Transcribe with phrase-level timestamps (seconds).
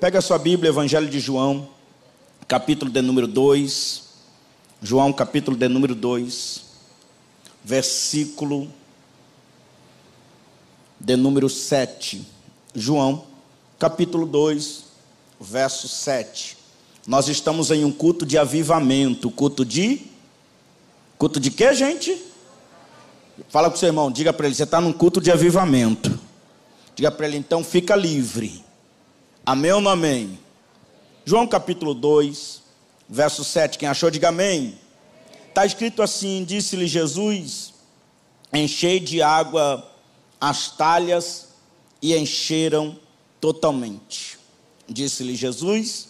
[0.00, 1.68] Pega a sua Bíblia, Evangelho de João,
[2.48, 4.04] capítulo de número 2.
[4.80, 6.64] João, capítulo de número 2,
[7.62, 8.72] versículo
[10.98, 12.26] de número 7.
[12.74, 13.26] João,
[13.78, 14.84] capítulo 2,
[15.38, 16.56] verso 7.
[17.06, 20.00] Nós estamos em um culto de avivamento, culto de
[21.18, 22.16] culto de quê, gente?
[23.50, 26.18] Fala com seu irmão, diga para ele, você está num culto de avivamento.
[26.96, 28.69] Diga para ele, então fica livre.
[29.44, 30.38] Amém ou não amém?
[31.24, 32.62] João capítulo 2,
[33.08, 33.78] verso 7.
[33.78, 34.78] Quem achou, diga amém.
[35.48, 37.72] Está escrito assim: Disse-lhe Jesus:
[38.52, 39.88] Enchei de água
[40.40, 41.48] as talhas
[42.02, 42.98] e encheram
[43.40, 44.38] totalmente.
[44.88, 46.08] Disse-lhe Jesus: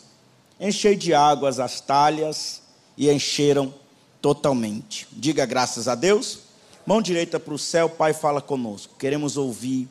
[0.59, 2.63] Enchei de águas as talhas
[2.97, 3.73] e encheram
[4.21, 5.07] totalmente.
[5.13, 6.41] Diga graças a Deus.
[6.85, 8.97] Mão direita para o céu, Pai, fala conosco.
[8.99, 9.89] Queremos ouvir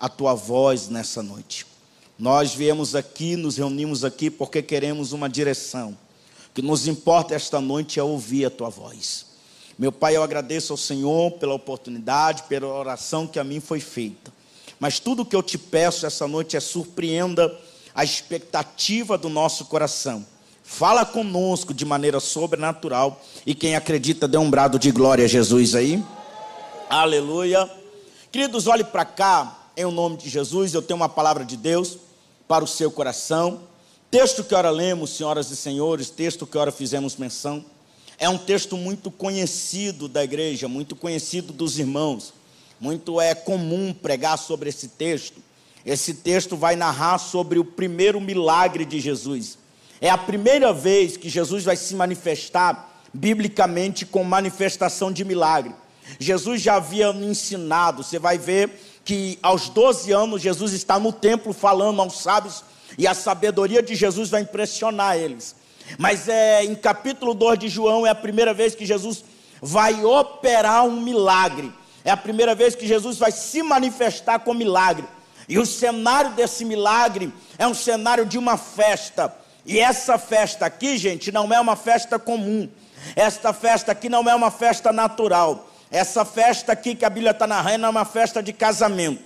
[0.00, 1.66] a tua voz nessa noite.
[2.18, 5.96] Nós viemos aqui, nos reunimos aqui porque queremos uma direção.
[6.50, 9.26] O que nos importa esta noite é ouvir a tua voz.
[9.78, 14.32] Meu Pai, eu agradeço ao Senhor pela oportunidade, pela oração que a mim foi feita.
[14.80, 17.56] Mas tudo que eu te peço essa noite é surpreenda
[17.94, 20.26] a expectativa do nosso coração.
[20.64, 25.76] Fala conosco de maneira sobrenatural e quem acredita dê um brado de glória a Jesus
[25.76, 26.02] aí.
[26.90, 27.70] Aleluia.
[28.32, 32.07] Queridos, olhe para cá, em nome de Jesus, eu tenho uma palavra de Deus
[32.48, 33.60] para o seu coração.
[34.10, 37.62] Texto que ora lemos, senhoras e senhores, texto que ora fizemos menção,
[38.18, 42.32] é um texto muito conhecido da igreja, muito conhecido dos irmãos.
[42.80, 45.40] Muito é comum pregar sobre esse texto.
[45.84, 49.58] Esse texto vai narrar sobre o primeiro milagre de Jesus.
[50.00, 55.74] É a primeira vez que Jesus vai se manifestar biblicamente com manifestação de milagre.
[56.18, 58.70] Jesus já havia ensinado, você vai ver
[59.08, 62.62] que aos 12 anos Jesus está no templo falando aos sábios
[62.98, 65.56] e a sabedoria de Jesus vai impressionar eles.
[65.96, 69.24] Mas é em capítulo 2 de João é a primeira vez que Jesus
[69.62, 71.72] vai operar um milagre.
[72.04, 75.06] É a primeira vez que Jesus vai se manifestar com milagre.
[75.48, 79.34] E o cenário desse milagre é um cenário de uma festa.
[79.64, 82.68] E essa festa aqui, gente, não é uma festa comum.
[83.16, 85.66] Esta festa aqui não é uma festa natural.
[85.90, 89.22] Essa festa aqui que a Bíblia está narrando é uma festa de casamento.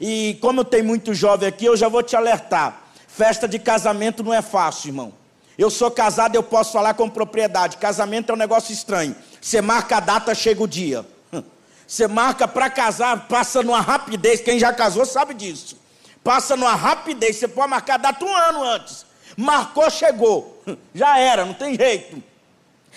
[0.00, 2.82] E como tem muito jovem aqui, eu já vou te alertar.
[3.06, 5.12] Festa de casamento não é fácil, irmão.
[5.58, 7.78] Eu sou casado, eu posso falar com propriedade.
[7.78, 9.14] Casamento é um negócio estranho.
[9.40, 11.04] Você marca a data, chega o dia.
[11.86, 14.40] Você marca para casar, passa numa rapidez.
[14.40, 15.76] Quem já casou sabe disso.
[16.22, 17.36] Passa numa rapidez.
[17.36, 19.04] Você pode marcar a data um ano antes.
[19.36, 20.62] Marcou, chegou.
[20.94, 22.22] Já era, não tem jeito.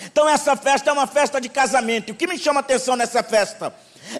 [0.05, 2.09] Então essa festa é uma festa de casamento.
[2.09, 3.73] E o que me chama atenção nessa festa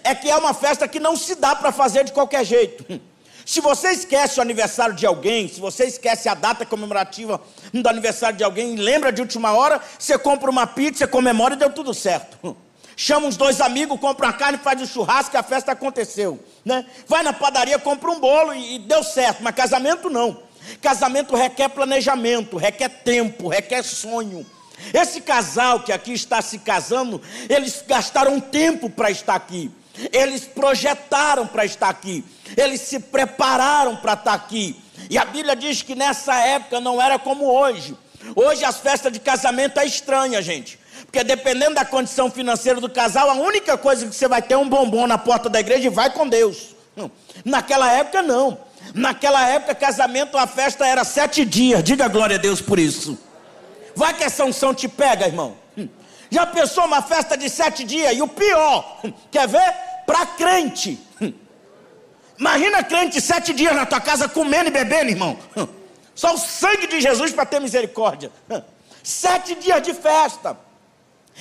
[0.04, 3.00] é que é uma festa que não se dá para fazer de qualquer jeito.
[3.44, 7.40] Se você esquece o aniversário de alguém, se você esquece a data comemorativa
[7.72, 11.70] do aniversário de alguém, lembra de última hora, você compra uma pizza, comemora e deu
[11.70, 12.56] tudo certo.
[12.96, 16.38] Chama uns dois amigos, compra uma carne, faz um churrasco e a festa aconteceu.
[16.64, 16.86] Né?
[17.08, 20.40] Vai na padaria, compra um bolo e, e deu certo, mas casamento não.
[20.80, 24.46] Casamento requer planejamento, requer tempo, requer sonho.
[24.92, 29.70] Esse casal que aqui está se casando, eles gastaram tempo para estar aqui.
[30.12, 32.24] Eles projetaram para estar aqui.
[32.56, 34.76] Eles se prepararam para estar aqui.
[35.10, 37.96] E a Bíblia diz que nessa época não era como hoje.
[38.34, 40.78] Hoje as festas de casamento é estranha, gente.
[41.04, 44.56] Porque dependendo da condição financeira do casal, a única coisa que você vai ter é
[44.56, 46.74] um bombom na porta da igreja e vai com Deus.
[47.44, 48.58] Naquela época não.
[48.94, 51.82] Naquela época, casamento, a festa era sete dias.
[51.82, 53.18] Diga glória a Deus por isso.
[53.94, 55.56] Vai que essa unção te pega, irmão.
[55.76, 55.88] Hum.
[56.30, 58.16] Já pensou uma festa de sete dias?
[58.16, 59.74] E o pior, hum, quer ver?
[60.06, 60.98] Para crente.
[61.20, 61.32] Hum.
[62.38, 65.38] Imagina crente sete dias na tua casa comendo e bebendo, irmão.
[66.14, 68.30] Só o sangue de Jesus para ter misericórdia.
[69.02, 70.56] Sete dias de festa.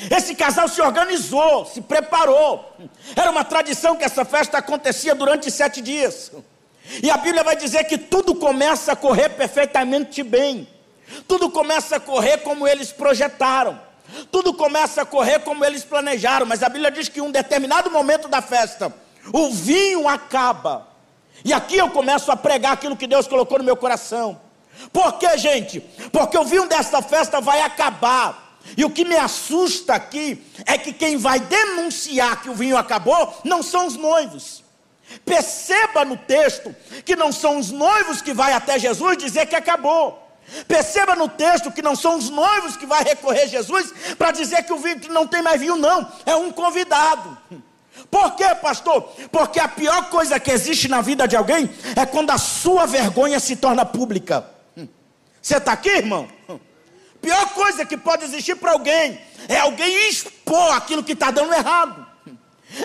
[0.10, 2.74] Esse casal se organizou, se preparou.
[3.16, 6.32] Era uma tradição que essa festa acontecia durante sete dias.
[7.04, 10.68] E a Bíblia vai dizer que tudo começa a correr perfeitamente bem.
[11.28, 13.80] Tudo começa a correr como eles projetaram.
[14.32, 16.46] Tudo começa a correr como eles planejaram.
[16.46, 18.94] Mas a Bíblia diz que em um determinado momento da festa,
[19.34, 20.88] o vinho acaba.
[21.44, 24.40] E aqui eu começo a pregar aquilo que Deus colocou no meu coração.
[24.92, 25.80] Por quê, gente?
[26.12, 28.60] Porque o vinho desta festa vai acabar.
[28.78, 33.42] E o que me assusta aqui é que quem vai denunciar que o vinho acabou
[33.44, 34.64] não são os noivos.
[35.26, 36.74] Perceba no texto
[37.04, 40.21] que não são os noivos que vai até Jesus dizer que acabou.
[40.68, 44.74] Perceba no texto que não são os noivos que vai recorrer Jesus para dizer que
[44.74, 47.38] o vinho não tem mais vinho, não, é um convidado.
[48.10, 49.04] Por quê, pastor?
[49.32, 53.40] Porque a pior coisa que existe na vida de alguém é quando a sua vergonha
[53.40, 54.46] se torna pública.
[55.42, 56.28] Você está aqui, irmão?
[57.22, 62.01] Pior coisa que pode existir para alguém é alguém expor aquilo que está dando errado.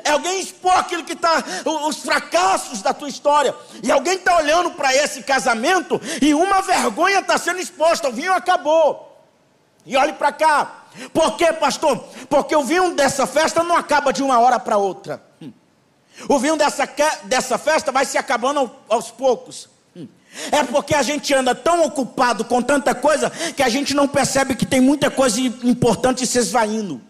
[0.03, 1.43] É alguém expor aquilo que está,
[1.87, 3.55] os fracassos da tua história.
[3.83, 8.09] E alguém está olhando para esse casamento e uma vergonha está sendo exposta.
[8.09, 9.25] O vinho acabou.
[9.85, 10.87] E olhe para cá.
[11.12, 12.05] Por quê, pastor?
[12.29, 15.23] Porque o vinho dessa festa não acaba de uma hora para outra.
[16.29, 16.89] O vinho dessa,
[17.25, 19.69] dessa festa vai se acabando aos poucos.
[20.50, 24.55] É porque a gente anda tão ocupado com tanta coisa que a gente não percebe
[24.55, 27.00] que tem muita coisa importante se esvaindo.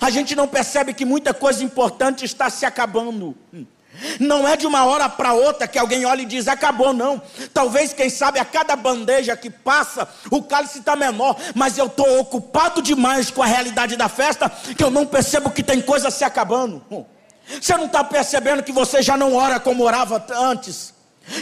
[0.00, 3.36] A gente não percebe que muita coisa importante está se acabando.
[4.18, 7.22] Não é de uma hora para outra que alguém olha e diz acabou, não.
[7.52, 12.18] Talvez, quem sabe, a cada bandeja que passa, o cálice está menor, mas eu estou
[12.18, 16.24] ocupado demais com a realidade da festa que eu não percebo que tem coisa se
[16.24, 16.84] acabando.
[17.60, 20.93] Você não está percebendo que você já não ora como orava antes?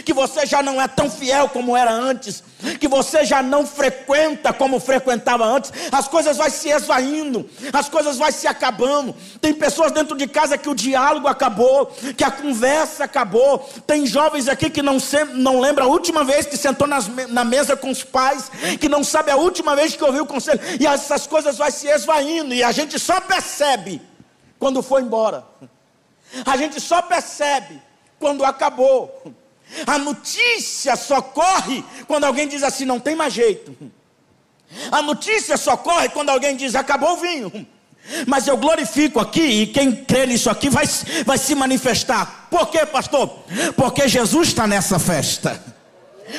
[0.05, 2.43] Que você já não é tão fiel como era antes,
[2.79, 8.17] que você já não frequenta como frequentava antes, as coisas vão se esvaindo, as coisas
[8.17, 9.15] vão se acabando.
[9.41, 11.87] Tem pessoas dentro de casa que o diálogo acabou,
[12.17, 13.59] que a conversa acabou.
[13.85, 14.97] Tem jovens aqui que não,
[15.33, 18.49] não lembra a última vez que sentou nas, na mesa com os pais,
[18.79, 21.87] que não sabe a última vez que ouviu o conselho, e essas coisas vão se
[21.87, 24.01] esvaindo, e a gente só percebe
[24.57, 25.43] quando foi embora,
[26.45, 27.81] a gente só percebe
[28.17, 29.21] quando acabou.
[29.87, 33.75] A notícia só corre quando alguém diz assim: não tem mais jeito.
[34.91, 37.67] A notícia só corre quando alguém diz: acabou o vinho.
[38.27, 40.85] Mas eu glorifico aqui, e quem crê nisso aqui vai,
[41.25, 42.47] vai se manifestar.
[42.49, 43.45] Por quê, pastor?
[43.77, 45.72] Porque Jesus está nessa festa.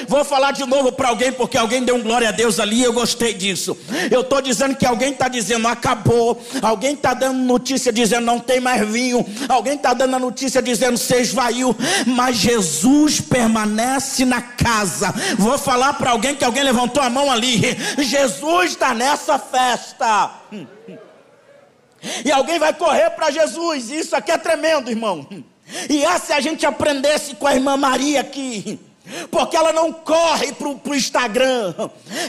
[0.08, 2.85] Vou falar de novo para alguém, porque alguém deu um glória a Deus ali e
[2.85, 3.76] eu gostei disso.
[4.11, 8.61] Eu estou dizendo que alguém está dizendo acabou, alguém está dando notícia dizendo não tem
[8.61, 11.75] mais vinho, alguém está dando a notícia dizendo se esvaiu,
[12.06, 15.14] mas Jesus permanece na casa.
[15.38, 20.31] Vou falar para alguém que alguém levantou a mão ali, Jesus está nessa festa.
[22.25, 25.26] E alguém vai correr para Jesus, isso aqui é tremendo, irmão.
[25.88, 28.79] E é se a gente aprendesse com a irmã Maria aqui
[29.30, 31.74] porque ela não corre para o Instagram,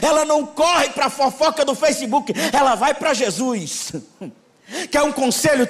[0.02, 3.92] ela não corre para a fofoca do Facebook, ela vai para Jesus.
[4.90, 5.68] Quer um conselho?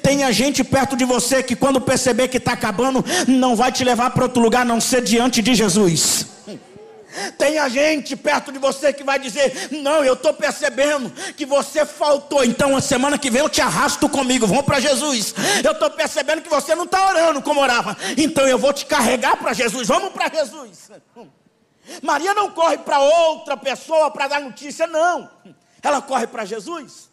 [0.00, 4.10] Tenha gente perto de você que, quando perceber que está acabando, não vai te levar
[4.10, 6.26] para outro lugar, não ser diante de Jesus.
[7.38, 12.44] Tenha gente perto de você que vai dizer: Não, eu estou percebendo que você faltou.
[12.44, 14.46] Então, a semana que vem eu te arrasto comigo.
[14.46, 15.34] Vamos para Jesus.
[15.64, 17.96] Eu estou percebendo que você não está orando como orava.
[18.16, 19.88] Então, eu vou te carregar para Jesus.
[19.88, 20.90] Vamos para Jesus.
[22.02, 25.30] Maria não corre para outra pessoa para dar notícia, não.
[25.82, 27.08] Ela corre para Jesus.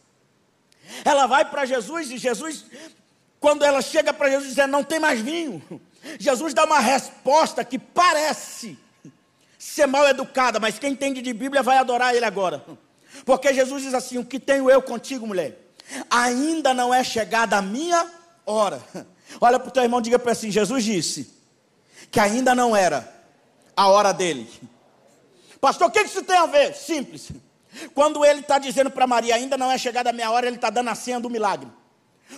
[1.06, 2.65] Ela vai para Jesus e Jesus,
[3.39, 5.63] quando ela chega para Jesus, diz: Não tem mais vinho.
[6.19, 8.77] Jesus dá uma resposta que parece
[9.65, 12.63] ser mal educada, mas quem entende de Bíblia vai adorar ele agora.
[13.25, 15.73] Porque Jesus diz assim: O que tenho eu contigo, mulher?
[16.07, 18.09] Ainda não é chegada a minha
[18.45, 18.79] hora.
[19.41, 21.33] Olha para o teu irmão, diga para assim: Jesus disse
[22.12, 23.12] que ainda não era
[23.75, 24.47] a hora dele.
[25.59, 26.75] Pastor, o que isso tem a ver?
[26.75, 27.31] Simples.
[27.95, 30.69] Quando ele está dizendo para Maria, ainda não é chegada a minha hora, ele está
[30.69, 31.67] dando a senha do milagre.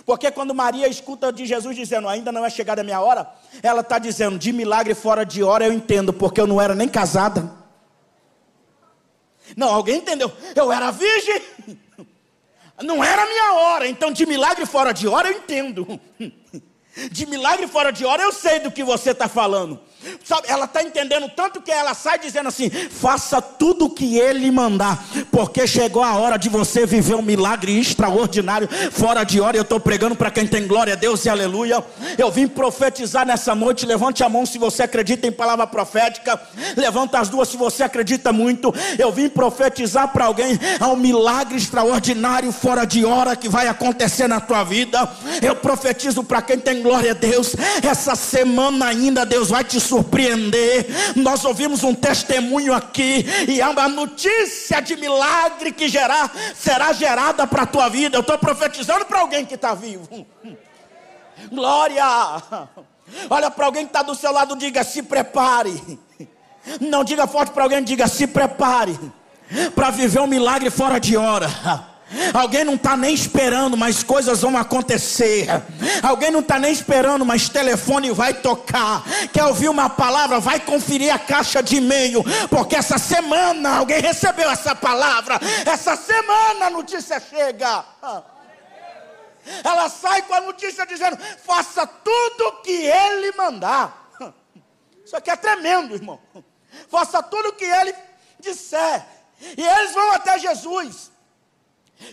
[0.04, 3.28] Porque quando Maria escuta de Jesus dizendo, ainda não é chegada a minha hora,
[3.62, 6.88] ela está dizendo, de milagre fora de hora eu entendo, porque eu não era nem
[6.88, 7.50] casada.
[9.56, 10.30] Não, alguém entendeu?
[10.54, 11.42] Eu era virgem,
[12.82, 16.00] não era minha hora, então de milagre fora de hora eu entendo.
[17.12, 19.80] De milagre fora de hora eu sei do que você está falando.
[20.24, 24.50] Sabe, ela está entendendo tanto que ela sai dizendo assim: faça tudo o que ele
[24.50, 29.56] mandar, porque chegou a hora de você viver um milagre extraordinário, fora de hora.
[29.56, 31.84] Eu estou pregando para quem tem glória a Deus e aleluia.
[32.16, 33.86] Eu vim profetizar nessa noite.
[33.86, 36.40] Levante a mão se você acredita em palavra profética.
[36.76, 38.72] Levanta as duas se você acredita muito.
[38.98, 44.28] Eu vim profetizar para alguém há um milagre extraordinário, fora de hora, que vai acontecer
[44.28, 45.10] na tua vida.
[45.42, 47.56] Eu profetizo para quem tem glória a Deus.
[47.82, 50.86] Essa semana ainda Deus vai te surpreender.
[51.16, 57.62] Nós ouvimos um testemunho aqui e a notícia de milagre que gerar será gerada para
[57.62, 58.16] a tua vida.
[58.16, 60.08] Eu estou profetizando para alguém que está vivo.
[61.50, 62.04] Glória!
[63.30, 65.98] Olha para alguém que está do seu lado, diga: se prepare.
[66.80, 68.98] Não diga forte para alguém, diga: se prepare
[69.74, 71.48] para viver um milagre fora de hora.
[72.32, 75.46] Alguém não está nem esperando, mas coisas vão acontecer.
[76.02, 79.02] Alguém não está nem esperando, mas telefone vai tocar.
[79.32, 80.40] Quer ouvir uma palavra?
[80.40, 85.38] Vai conferir a caixa de e-mail, porque essa semana alguém recebeu essa palavra.
[85.66, 87.84] Essa semana a notícia chega.
[89.62, 94.08] Ela sai com a notícia dizendo: faça tudo o que ele mandar.
[95.04, 96.20] Isso aqui é tremendo, irmão.
[96.90, 97.94] Faça tudo o que ele
[98.40, 99.06] disser.
[99.56, 101.10] E eles vão até Jesus.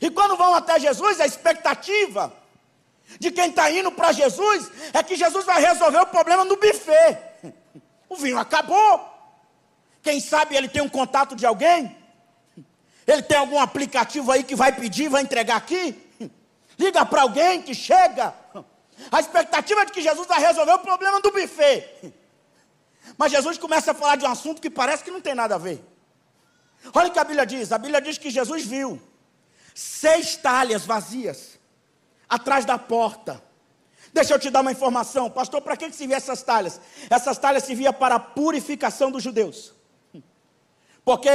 [0.01, 2.33] E quando vão até Jesus, a expectativa
[3.19, 7.17] de quem está indo para Jesus é que Jesus vai resolver o problema no buffet.
[8.07, 9.03] O vinho acabou.
[10.03, 11.97] Quem sabe ele tem um contato de alguém?
[13.07, 15.99] Ele tem algum aplicativo aí que vai pedir, vai entregar aqui?
[16.77, 18.31] Liga para alguém que chega.
[19.11, 22.13] A expectativa é de que Jesus vai resolver o problema do buffet.
[23.17, 25.57] Mas Jesus começa a falar de um assunto que parece que não tem nada a
[25.57, 25.83] ver.
[26.93, 29.01] Olha o que a Bíblia diz: a Bíblia diz que Jesus viu
[29.75, 31.59] seis talhas vazias
[32.27, 33.43] atrás da porta.
[34.13, 36.79] Deixa eu te dar uma informação, pastor, para que, se via essas talhas?
[37.09, 39.73] Essas talhas se via para a purificação dos judeus.
[41.03, 41.29] Porque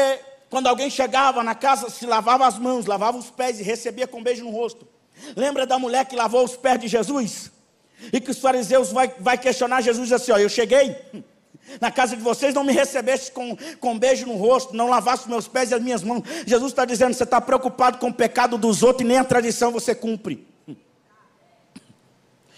[0.48, 4.22] quando alguém chegava na casa, se lavava as mãos, lavava os pés e recebia com
[4.22, 4.88] beijo no rosto.
[5.36, 7.52] Lembra da mulher que lavou os pés de Jesus?
[8.10, 10.96] E que os fariseus vai, vai questionar Jesus assim: ó, eu cheguei
[11.80, 15.46] na casa de vocês, não me recebeste com, com beijo no rosto, não lavaste meus
[15.46, 16.22] pés e as minhas mãos.
[16.46, 19.70] Jesus está dizendo: você está preocupado com o pecado dos outros e nem a tradição
[19.70, 20.48] você cumpre.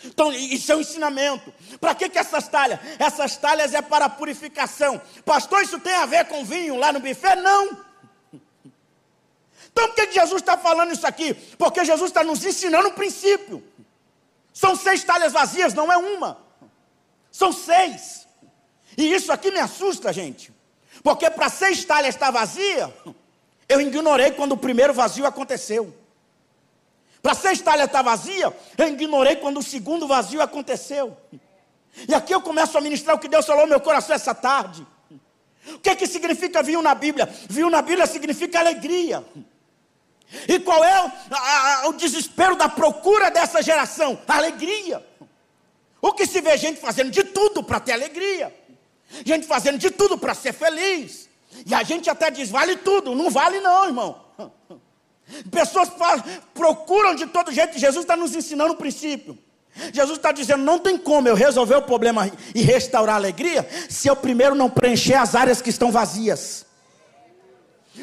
[0.04, 1.52] Então, isso é um ensinamento.
[1.80, 2.80] Para que, que essas talhas?
[2.98, 5.00] Essas talhas é para purificação.
[5.24, 7.36] Pastor, isso tem a ver com vinho lá no buffet?
[7.36, 7.92] Não.
[9.70, 11.32] Então, por que, que Jesus está falando isso aqui?
[11.56, 13.64] Porque Jesus está nos ensinando um princípio.
[14.52, 16.38] São seis talhas vazias, não é uma.
[17.30, 18.21] São seis.
[18.96, 20.52] E isso aqui me assusta, gente.
[21.02, 22.92] Porque para seis talhas estar vazia,
[23.68, 25.94] eu ignorei quando o primeiro vazio aconteceu.
[27.22, 31.16] Para seis talhas estar vazia, eu ignorei quando o segundo vazio aconteceu.
[32.08, 34.86] E aqui eu começo a ministrar o que Deus falou no meu coração essa tarde.
[35.74, 37.28] O que, que significa vinho na Bíblia?
[37.48, 39.24] Vinho na Bíblia significa alegria.
[40.48, 44.18] E qual é o, a, o desespero da procura dessa geração?
[44.26, 45.06] alegria.
[46.00, 48.52] O que se vê gente fazendo de tudo para ter alegria
[49.24, 51.28] gente fazendo de tudo para ser feliz.
[51.66, 53.14] E a gente até diz: vale tudo.
[53.14, 54.20] Não vale, não, irmão.
[55.50, 55.90] Pessoas
[56.54, 57.78] procuram de todo jeito.
[57.78, 59.38] Jesus está nos ensinando um princípio.
[59.92, 64.08] Jesus está dizendo: não tem como eu resolver o problema e restaurar a alegria se
[64.08, 66.66] eu primeiro não preencher as áreas que estão vazias.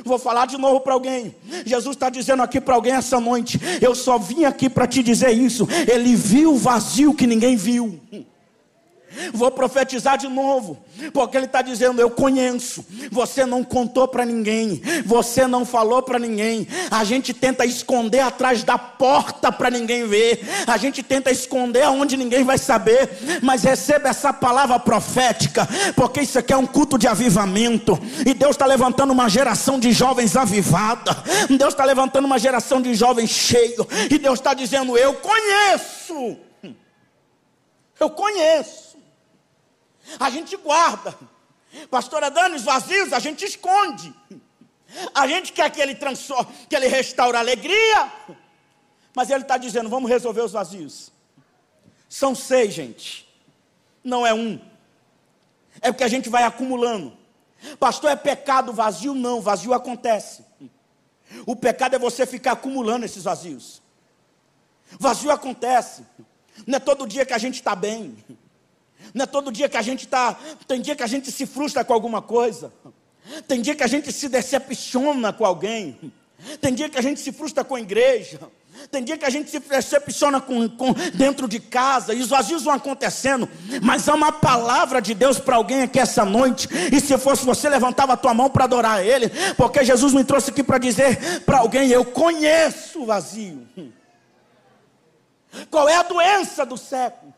[0.05, 1.35] Vou falar de novo para alguém.
[1.65, 5.31] Jesus está dizendo aqui para alguém essa noite: eu só vim aqui para te dizer
[5.31, 5.67] isso.
[5.91, 7.99] Ele viu o vazio que ninguém viu.
[9.33, 10.77] Vou profetizar de novo,
[11.13, 12.85] porque ele está dizendo: Eu conheço.
[13.11, 16.67] Você não contou para ninguém, você não falou para ninguém.
[16.91, 22.17] A gente tenta esconder atrás da porta para ninguém ver, a gente tenta esconder aonde
[22.17, 23.09] ninguém vai saber.
[23.41, 28.51] Mas receba essa palavra profética, porque isso aqui é um culto de avivamento, e Deus
[28.51, 31.15] está levantando uma geração de jovens avivada,
[31.49, 36.37] Deus está levantando uma geração de jovens cheios, e Deus está dizendo: Eu conheço.
[37.99, 38.88] Eu conheço.
[40.19, 41.17] A gente guarda.
[41.89, 44.13] Pastora Dani, os vazios a gente esconde.
[45.13, 48.11] A gente quer que ele transforme, que ele restaure a alegria.
[49.15, 51.11] Mas ele está dizendo: vamos resolver os vazios.
[52.07, 53.27] São seis, gente.
[54.03, 54.59] Não é um.
[55.81, 57.15] É porque a gente vai acumulando.
[57.79, 59.13] Pastor, é pecado vazio?
[59.13, 60.43] Não, vazio acontece.
[61.45, 63.81] O pecado é você ficar acumulando esses vazios.
[64.99, 66.03] Vazio acontece.
[66.65, 68.17] Não é todo dia que a gente está bem.
[69.13, 70.37] Não é todo dia que a gente está.
[70.67, 72.71] Tem dia que a gente se frustra com alguma coisa.
[73.47, 76.11] Tem dia que a gente se decepciona com alguém.
[76.61, 78.39] Tem dia que a gente se frustra com a igreja.
[78.89, 82.63] Tem dia que a gente se decepciona com, com, dentro de casa e os vazios
[82.63, 83.49] vão acontecendo.
[83.81, 86.69] Mas há uma palavra de Deus para alguém aqui essa noite.
[86.91, 89.29] E se fosse você, levantava a tua mão para adorar Ele.
[89.57, 93.67] Porque Jesus me trouxe aqui para dizer para alguém: Eu conheço o vazio.
[95.69, 97.33] Qual é a doença do século?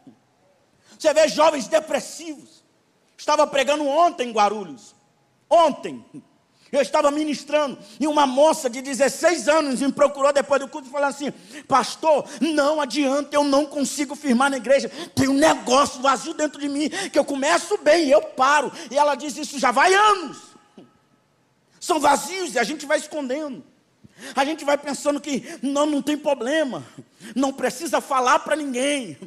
[1.02, 2.64] Você vê jovens depressivos.
[3.18, 4.94] Estava pregando ontem em Guarulhos.
[5.50, 6.06] Ontem.
[6.72, 10.92] Eu estava ministrando e uma moça de 16 anos me procurou depois do culto e
[10.92, 11.32] falou assim:
[11.68, 14.90] Pastor, não adianta, eu não consigo firmar na igreja.
[15.16, 18.72] Tem um negócio vazio dentro de mim que eu começo bem e eu paro.
[18.92, 20.38] E ela diz: Isso já vai anos.
[21.80, 23.64] São vazios e a gente vai escondendo.
[24.36, 26.86] A gente vai pensando que não, não tem problema,
[27.36, 29.18] não precisa falar para ninguém,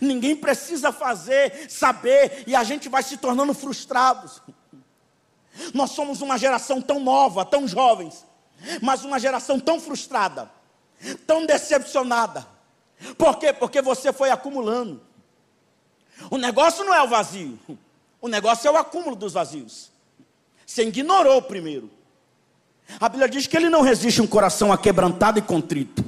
[0.00, 4.40] ninguém precisa fazer, saber, e a gente vai se tornando frustrados.
[5.72, 8.24] Nós somos uma geração tão nova, tão jovens,
[8.80, 10.50] mas uma geração tão frustrada,
[11.26, 12.46] tão decepcionada.
[13.18, 13.52] Por quê?
[13.52, 15.02] Porque você foi acumulando.
[16.30, 17.58] O negócio não é o vazio,
[18.20, 19.90] o negócio é o acúmulo dos vazios.
[20.64, 21.90] Você ignorou primeiro.
[23.00, 26.04] A Bíblia diz que ele não resiste um coração aquebrantado e contrito.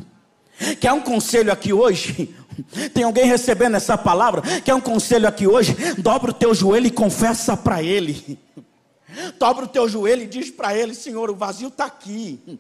[0.80, 2.35] Quer um conselho aqui hoje?
[2.95, 4.42] Tem alguém recebendo essa palavra?
[4.62, 5.75] Quer um conselho aqui hoje?
[5.99, 8.38] Dobra o teu joelho e confessa para ele.
[9.38, 12.59] Dobra o teu joelho e diz para ele: Senhor, o vazio está aqui.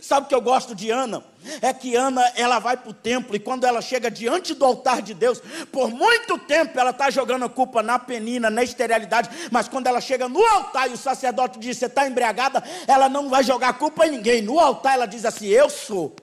[0.00, 1.22] Sabe o que eu gosto de Ana?
[1.60, 5.02] É que Ana, ela vai para o templo e quando ela chega diante do altar
[5.02, 9.68] de Deus, por muito tempo ela está jogando a culpa na penina, na esterilidade, mas
[9.68, 13.42] quando ela chega no altar e o sacerdote diz, você está embriagada, ela não vai
[13.42, 14.42] jogar a culpa em ninguém.
[14.42, 16.14] No altar ela diz assim, eu sou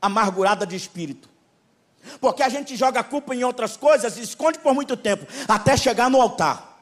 [0.00, 1.28] amargurada de espírito.
[2.20, 5.76] Porque a gente joga a culpa em outras coisas e esconde por muito tempo, até
[5.76, 6.76] chegar no altar.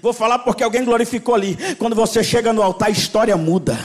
[0.00, 1.56] Vou falar porque alguém glorificou ali.
[1.76, 3.76] Quando você chega no altar, a história muda.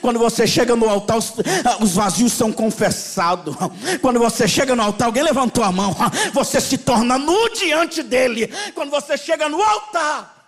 [0.00, 1.34] Quando você chega no altar, os,
[1.80, 3.54] os, vazios são confessados.
[4.00, 5.94] Quando você chega no altar, alguém levantou a mão,
[6.32, 8.48] você se torna nu diante dele.
[8.74, 10.40] Quando você chega no altar,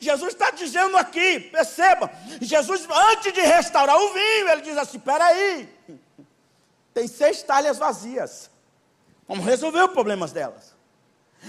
[0.00, 2.10] Jesus está dizendo aqui, perceba,
[2.40, 5.68] Jesus, antes de restaurar o vinho, ele diz assim: peraí,
[6.92, 8.50] tem seis talhas vazias,
[9.28, 10.74] vamos resolver os problemas delas,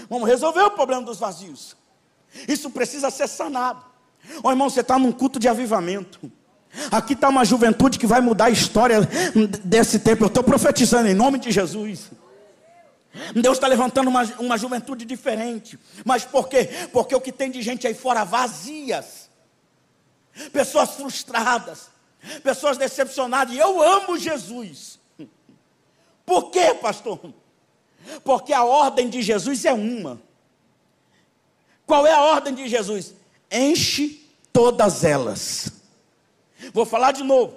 [0.08, 1.76] vamos resolver o problema dos vazios.
[2.46, 3.95] Isso precisa ser sanado.
[4.42, 6.30] Ó oh, irmão, você está num culto de avivamento.
[6.90, 9.00] Aqui está uma juventude que vai mudar a história
[9.64, 10.24] desse tempo.
[10.24, 12.10] Eu estou profetizando em nome de Jesus.
[13.34, 15.78] Deus está levantando uma, uma juventude diferente.
[16.04, 16.68] Mas por quê?
[16.92, 19.30] Porque o que tem de gente aí fora vazias,
[20.52, 21.88] pessoas frustradas,
[22.42, 23.54] pessoas decepcionadas.
[23.54, 24.98] E eu amo Jesus.
[26.26, 27.20] Por quê, pastor?
[28.22, 30.20] Porque a ordem de Jesus é uma.
[31.86, 33.14] Qual é a ordem de Jesus?
[33.50, 34.22] Enche
[34.52, 35.70] todas elas.
[36.72, 37.56] Vou falar de novo.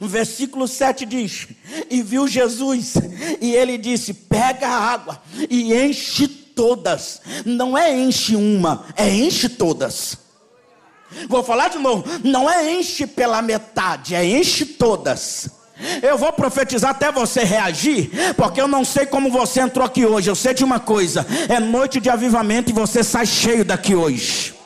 [0.00, 1.48] O versículo 7 diz:
[1.90, 2.94] E viu Jesus,
[3.40, 7.20] e ele disse: Pega a água e enche todas.
[7.44, 10.18] Não é enche uma, é enche todas.
[11.28, 15.48] Vou falar de novo: não é enche pela metade, é enche todas.
[16.00, 20.30] Eu vou profetizar até você reagir, porque eu não sei como você entrou aqui hoje.
[20.30, 24.61] Eu sei de uma coisa: é noite de avivamento e você sai cheio daqui hoje.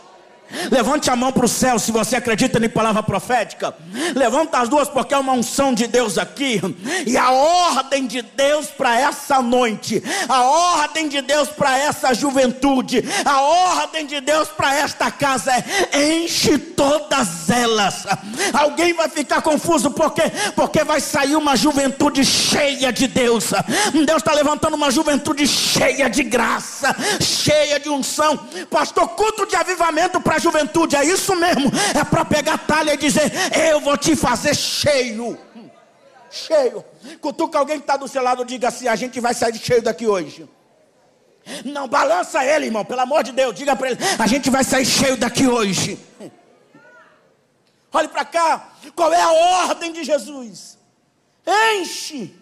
[0.71, 3.75] Levante a mão para o céu se você acredita em palavra profética.
[4.15, 6.61] Levanta as duas porque é uma unção de Deus aqui.
[7.07, 13.05] E a ordem de Deus para essa noite, a ordem de Deus para essa juventude,
[13.25, 18.07] a ordem de Deus para esta casa é enche todas elas.
[18.53, 20.23] Alguém vai ficar confuso porque
[20.55, 23.51] porque vai sair uma juventude cheia de Deus.
[23.93, 28.39] Deus está levantando uma juventude cheia de graça, cheia de unção.
[28.71, 31.71] Pastor, culto de avivamento para a juventude, é isso mesmo.
[31.99, 33.33] É para pegar talha e dizer:
[33.71, 35.39] Eu vou te fazer cheio.
[36.31, 36.85] Cheio.
[37.21, 40.07] Cutuca alguém que está do seu lado, diga assim: A gente vai sair cheio daqui
[40.07, 40.49] hoje.
[41.65, 43.55] Não balança ele, irmão, pelo amor de Deus.
[43.55, 45.99] Diga para ele: A gente vai sair cheio daqui hoje.
[47.93, 48.69] Olhe para cá.
[48.95, 50.77] Qual é a ordem de Jesus?
[51.47, 52.35] Enche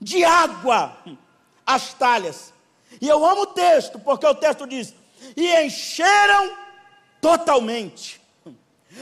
[0.00, 0.96] de água
[1.66, 2.52] as talhas.
[3.00, 4.94] E eu amo o texto, porque o texto diz:
[5.36, 6.65] E encheram
[7.20, 8.20] totalmente.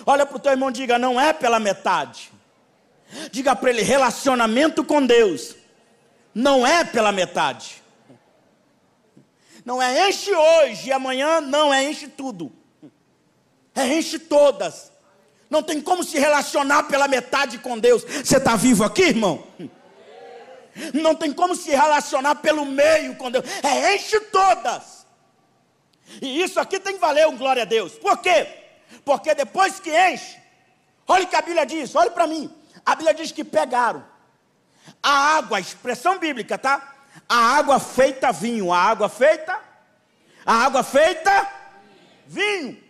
[0.07, 2.33] Olha para o teu irmão e diga: não é pela metade.
[3.31, 5.55] Diga para ele: relacionamento com Deus
[6.35, 7.83] não é pela metade.
[9.65, 12.53] Não é enche hoje e amanhã não é enche tudo.
[13.75, 14.93] É enche todas.
[15.49, 18.03] Não tem como se relacionar pela metade com Deus.
[18.03, 19.45] Você está vivo aqui, irmão?
[20.93, 23.45] Não tem como se relacionar pelo meio com Deus.
[23.63, 25.04] É enche todas.
[26.21, 27.93] E isso aqui tem que valer um glória a Deus.
[27.95, 28.47] Por quê?
[29.05, 30.39] Porque depois que enche,
[31.07, 32.53] olha o que a Bíblia diz, olha para mim.
[32.85, 34.05] A Bíblia diz que pegaram
[35.03, 36.95] a água, a expressão bíblica, tá?
[37.29, 39.59] A água feita vinho, a água feita,
[40.45, 41.51] a água feita
[42.27, 42.83] vinho.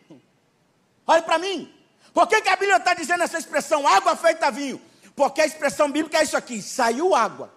[1.07, 1.73] Olha para mim.
[2.13, 4.81] Por que, que a Bíblia está dizendo essa expressão, água feita vinho?
[5.15, 7.53] Porque a expressão bíblica é isso aqui: saiu água,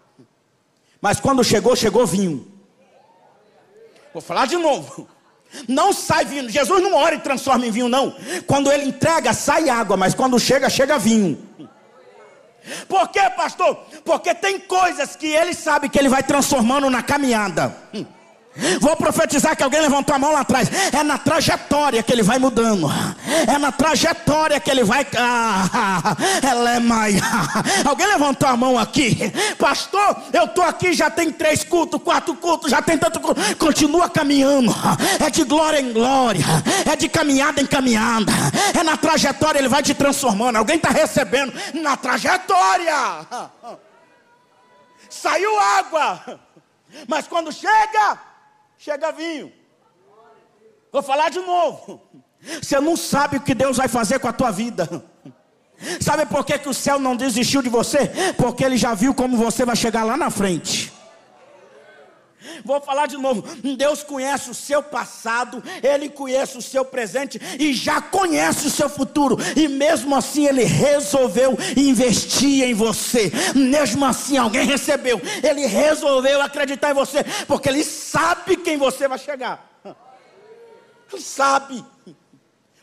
[1.01, 2.51] mas quando chegou, chegou vinho.
[4.13, 5.07] Vou falar de novo.
[5.67, 6.49] Não sai vinho.
[6.49, 8.15] Jesus não ora e transforma em vinho, não.
[8.45, 11.37] Quando ele entrega, sai água, mas quando chega, chega vinho.
[12.87, 13.75] Por quê, pastor?
[14.03, 17.75] Porque tem coisas que ele sabe que ele vai transformando na caminhada.
[17.93, 18.05] Hum.
[18.79, 20.69] Vou profetizar que alguém levantou a mão lá atrás.
[20.93, 22.87] É na trajetória que ele vai mudando.
[23.47, 25.05] É na trajetória que ele vai.
[25.17, 27.21] Ah, ela é maia.
[27.85, 29.31] Alguém levantou a mão aqui.
[29.57, 33.41] Pastor, eu estou aqui, já tem três cultos, quatro cultos, já tem tanto culto.
[33.57, 34.73] Continua caminhando.
[35.23, 36.45] É de glória em glória.
[36.85, 38.31] É de caminhada em caminhada.
[38.77, 40.55] É na trajetória, ele vai te transformando.
[40.55, 42.95] Alguém está recebendo na trajetória.
[45.09, 46.39] Saiu água.
[47.07, 48.19] Mas quando chega,
[48.77, 49.51] chega vinho.
[50.91, 52.01] Vou falar de novo.
[52.61, 55.03] Você não sabe o que Deus vai fazer com a tua vida.
[56.01, 58.11] Sabe por que, que o céu não desistiu de você?
[58.37, 60.91] Porque ele já viu como você vai chegar lá na frente.
[62.63, 63.43] Vou falar de novo.
[63.75, 68.89] Deus conhece o seu passado, Ele conhece o seu presente e já conhece o seu
[68.89, 69.37] futuro.
[69.55, 73.31] E mesmo assim, Ele resolveu investir em você.
[73.55, 75.21] Mesmo assim, alguém recebeu.
[75.43, 79.67] Ele resolveu acreditar em você, porque Ele sabe quem você vai chegar.
[81.11, 81.83] Ele sabe.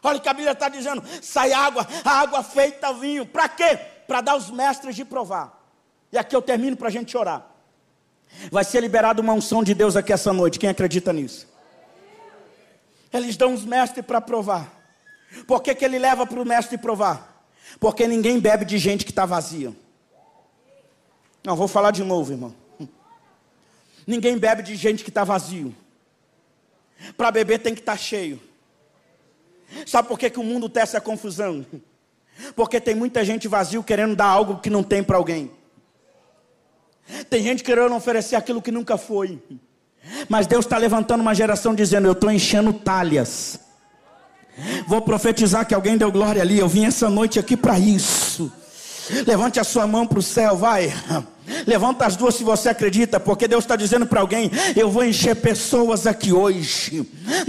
[0.03, 3.27] Olha o que a Bíblia está dizendo: sai água, a água feita vinho.
[3.27, 3.79] Para quê?
[4.07, 5.63] Para dar os mestres de provar.
[6.13, 7.54] E aqui eu termino para a gente orar.
[8.51, 10.59] Vai ser liberada uma unção de Deus aqui essa noite.
[10.59, 11.49] Quem acredita nisso?
[13.13, 14.83] Eles dão os mestres para provar.
[15.47, 17.47] Por que, que ele leva para o mestre provar?
[17.81, 19.73] Porque ninguém bebe de gente que está vazia.
[21.45, 22.55] Não, vou falar de novo, irmão.
[24.07, 25.75] Ninguém bebe de gente que está vazio.
[27.17, 28.41] Para beber tem que estar tá cheio.
[29.87, 31.65] Sabe por que, que o mundo tem essa confusão?
[32.55, 35.51] Porque tem muita gente vazio querendo dar algo que não tem para alguém.
[37.29, 39.43] Tem gente querendo oferecer aquilo que nunca foi.
[40.29, 43.59] Mas Deus está levantando uma geração dizendo: Eu estou enchendo talhas.
[44.87, 46.59] Vou profetizar que alguém deu glória ali.
[46.59, 48.53] Eu vim essa noite aqui para isso.
[49.27, 50.93] Levante a sua mão para o céu, vai.
[51.67, 55.37] Levanta as duas se você acredita, porque Deus está dizendo para alguém: eu vou encher
[55.37, 57.07] pessoas aqui hoje.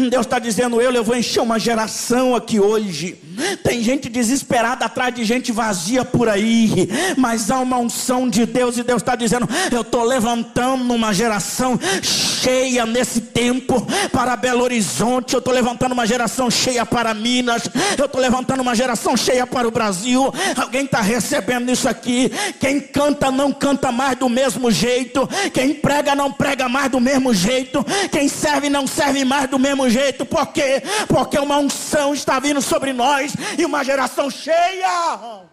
[0.09, 3.17] Deus está dizendo eu, eu vou encher uma geração aqui hoje.
[3.63, 8.77] Tem gente desesperada atrás de gente vazia por aí, mas há uma unção de Deus
[8.77, 15.33] e Deus está dizendo: eu estou levantando uma geração cheia nesse tempo para Belo Horizonte.
[15.33, 17.69] Eu estou levantando uma geração cheia para Minas.
[17.97, 20.33] Eu estou levantando uma geração cheia para o Brasil.
[20.55, 22.31] Alguém está recebendo isso aqui?
[22.59, 26.99] Quem canta não canta canta mais do mesmo jeito, quem prega não prega mais do
[26.99, 30.81] mesmo jeito, quem serve não serve mais do mesmo jeito, por quê?
[31.07, 35.43] Porque uma unção está vindo sobre nós e uma geração cheia.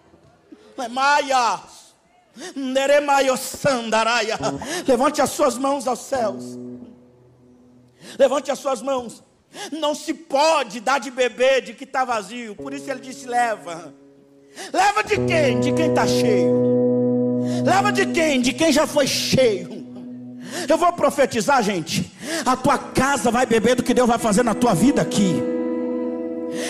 [0.91, 1.61] Maia.
[4.87, 6.59] Levante as suas mãos aos céus.
[8.19, 9.23] Levante as suas mãos.
[9.71, 12.55] Não se pode dar de beber de que está vazio.
[12.57, 13.93] Por isso ele disse: leva.
[14.73, 15.61] Leva de quem?
[15.61, 16.82] De quem está cheio.
[17.65, 18.41] Leva de quem?
[18.41, 19.83] De quem já foi cheio.
[20.69, 22.11] Eu vou profetizar, gente.
[22.45, 25.52] A tua casa vai beber do que Deus vai fazer na tua vida aqui.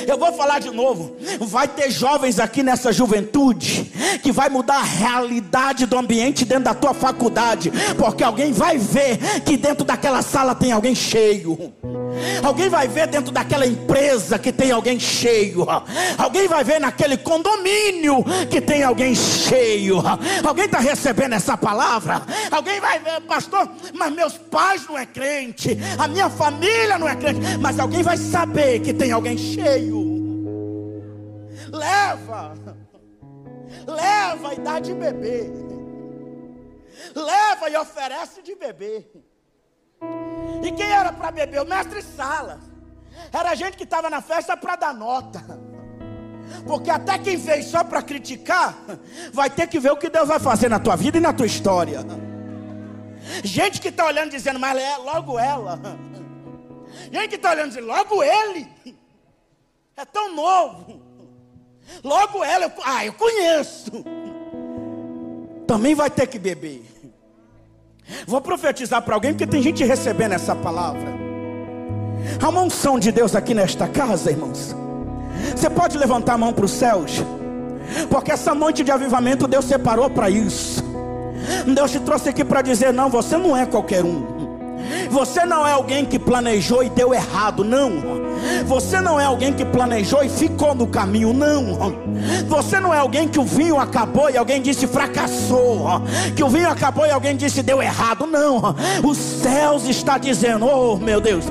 [0.06, 1.16] Eu vou falar de novo.
[1.40, 3.92] Vai ter jovens aqui nessa juventude
[4.22, 9.18] que vai mudar a realidade do ambiente dentro da tua faculdade, porque alguém vai ver
[9.44, 11.72] que dentro daquela sala tem alguém cheio.
[12.42, 15.66] Alguém vai ver dentro daquela empresa que tem alguém cheio.
[16.18, 20.02] Alguém vai ver naquele condomínio que tem alguém cheio.
[20.44, 22.22] Alguém está recebendo essa palavra?
[22.50, 27.16] Alguém vai ver, pastor, mas meus pais não é crente, a minha família não é
[27.16, 29.71] crente, mas alguém vai saber que tem alguém cheio.
[31.70, 32.54] Leva,
[33.86, 35.50] leva e dá de beber.
[37.14, 39.10] Leva e oferece de beber.
[40.62, 41.62] E quem era para beber?
[41.62, 42.60] O mestre Sala.
[43.32, 45.42] Era gente que estava na festa para dar nota.
[46.66, 48.76] Porque até quem veio só para criticar,
[49.32, 51.46] vai ter que ver o que Deus vai fazer na tua vida e na tua
[51.46, 52.00] história.
[53.42, 55.80] Gente que está olhando dizendo, mas é logo ela.
[57.10, 58.68] Gente que está olhando dizendo, logo ele.
[59.96, 61.00] É tão novo.
[62.02, 63.90] Logo ela, eu, ah, eu conheço.
[65.66, 66.84] Também vai ter que beber.
[68.26, 71.12] Vou profetizar para alguém, porque tem gente recebendo essa palavra.
[72.40, 74.74] Há uma unção de Deus aqui nesta casa, irmãos.
[75.56, 77.22] Você pode levantar a mão para os céus,
[78.08, 80.82] porque essa noite de avivamento Deus separou para isso.
[81.74, 84.31] Deus te trouxe aqui para dizer: não, você não é qualquer um.
[85.10, 87.92] Você não é alguém que planejou e deu errado, não.
[88.66, 91.94] Você não é alguém que planejou e ficou no caminho, não.
[92.48, 96.02] Você não é alguém que o vinho acabou e alguém disse fracassou.
[96.34, 98.74] Que o vinho acabou e alguém disse deu errado, não.
[99.04, 101.44] Os céus está dizendo: "Oh, meu Deus,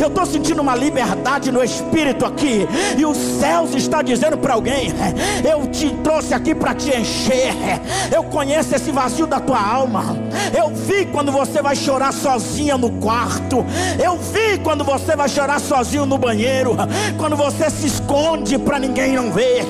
[0.00, 2.66] eu estou sentindo uma liberdade no espírito aqui.
[2.96, 4.92] E os céus está dizendo para alguém:
[5.48, 7.54] Eu te trouxe aqui para te encher.
[8.14, 10.16] Eu conheço esse vazio da tua alma.
[10.56, 13.64] Eu vi quando você vai chorar sozinha no quarto.
[14.02, 16.76] Eu vi quando você vai chorar sozinho no banheiro.
[17.16, 19.64] Quando você se esconde para ninguém não ver.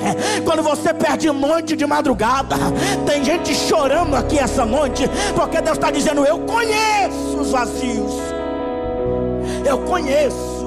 [0.45, 2.57] Quando você perde noite de madrugada.
[3.07, 5.09] Tem gente chorando aqui essa noite.
[5.35, 8.28] Porque Deus está dizendo: Eu conheço os vazios.
[9.69, 10.67] Eu conheço.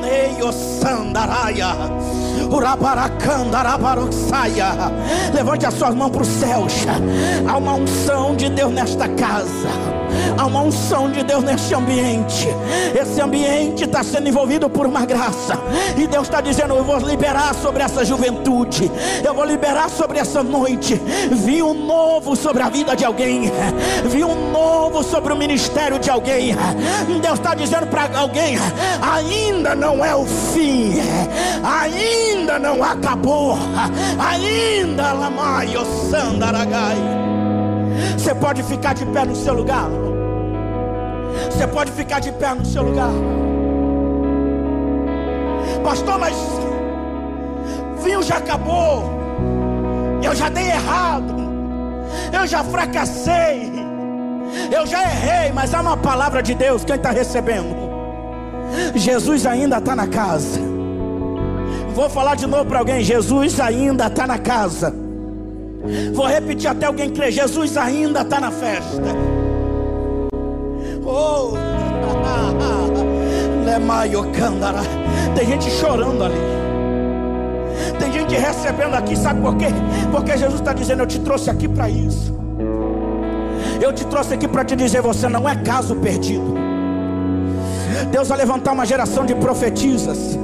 [0.00, 1.74] Neio Sandaraia.
[5.32, 6.72] Levante as suas mãos para os céus.
[7.46, 9.68] Há uma unção de Deus nesta casa.
[10.36, 12.48] Há uma unção de Deus neste ambiente.
[12.98, 15.58] Esse ambiente está sendo envolvido por uma graça.
[15.96, 18.90] E Deus está dizendo: Eu vou liberar sobre essa juventude.
[19.24, 21.00] Eu vou liberar sobre essa noite.
[21.30, 23.50] Vi um novo sobre a vida de alguém.
[24.06, 26.56] Vi um novo sobre o ministério de alguém.
[27.20, 28.56] Deus está dizendo para alguém:
[29.02, 30.94] ainda não é o fim.
[31.62, 32.27] Ainda
[32.58, 33.56] não acabou.
[34.18, 36.96] Ainda Lamaio Sandaragai.
[38.16, 39.88] Você pode ficar de pé no seu lugar.
[41.50, 43.10] Você pode ficar de pé no seu lugar.
[45.84, 46.36] Pastor, mas
[48.02, 49.04] vinho já acabou.
[50.22, 51.34] Eu já dei errado.
[52.32, 53.72] Eu já fracassei.
[54.74, 56.84] Eu já errei, mas há uma palavra de Deus.
[56.84, 57.88] Quem está recebendo?
[58.94, 60.67] Jesus ainda está na casa.
[61.98, 64.94] Vou falar de novo para alguém: Jesus ainda está na casa.
[66.14, 69.02] Vou repetir até alguém crer: Jesus ainda está na festa.
[71.04, 71.54] Oh,
[75.34, 76.38] tem gente chorando ali.
[77.98, 79.66] Tem gente recebendo aqui, sabe por quê?
[80.12, 82.32] Porque Jesus está dizendo: Eu te trouxe aqui para isso.
[83.82, 86.54] Eu te trouxe aqui para te dizer: Você não é caso perdido.
[88.12, 90.38] Deus vai levantar uma geração de profetisas,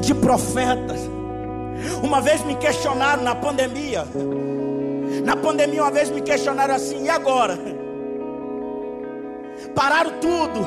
[0.00, 1.00] de profetas.
[2.02, 4.04] Uma vez me questionaram na pandemia.
[5.24, 7.58] Na pandemia, uma vez me questionaram assim: e agora?
[9.74, 10.60] Pararam tudo.